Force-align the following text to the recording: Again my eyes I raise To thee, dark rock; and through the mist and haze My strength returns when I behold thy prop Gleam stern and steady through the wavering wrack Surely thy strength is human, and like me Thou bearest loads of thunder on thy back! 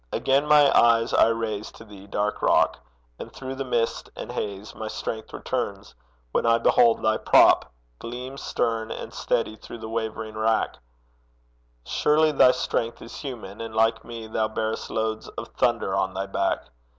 Again 0.11 0.47
my 0.47 0.75
eyes 0.75 1.13
I 1.13 1.27
raise 1.27 1.71
To 1.73 1.83
thee, 1.85 2.07
dark 2.07 2.41
rock; 2.41 2.79
and 3.19 3.31
through 3.31 3.53
the 3.53 3.63
mist 3.63 4.09
and 4.15 4.31
haze 4.31 4.73
My 4.73 4.87
strength 4.87 5.31
returns 5.31 5.93
when 6.31 6.43
I 6.43 6.57
behold 6.57 7.03
thy 7.03 7.17
prop 7.17 7.71
Gleam 7.99 8.39
stern 8.39 8.89
and 8.89 9.13
steady 9.13 9.55
through 9.57 9.77
the 9.77 9.89
wavering 9.89 10.33
wrack 10.33 10.79
Surely 11.85 12.31
thy 12.31 12.49
strength 12.49 12.99
is 12.99 13.15
human, 13.17 13.61
and 13.61 13.75
like 13.75 14.03
me 14.03 14.25
Thou 14.25 14.47
bearest 14.47 14.89
loads 14.89 15.27
of 15.27 15.49
thunder 15.49 15.95
on 15.95 16.15
thy 16.15 16.25
back! 16.25 16.65